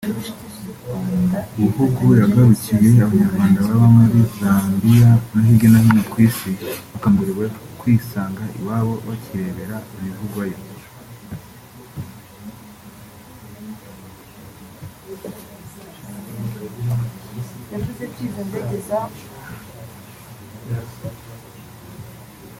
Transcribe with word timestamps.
Buhungu 1.59 2.05
yakanguriye 2.21 2.99
Abanyarwanda 3.07 3.57
baba 3.67 3.87
muri 3.97 4.19
Zambia 4.37 5.09
no 5.31 5.39
hirya 5.47 5.67
no 5.71 5.79
hino 5.85 6.03
ku 6.11 6.17
Isi 6.27 6.51
bakanguriwe 6.91 7.45
kwisanga 7.79 8.43
iwabo 8.57 8.93
bakirebera 9.07 9.75
ibivugwayo 9.95 10.57